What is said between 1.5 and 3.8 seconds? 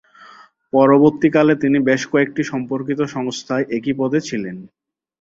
তিনি বেশ কয়েকটি সম্পর্কিত সংস্থায়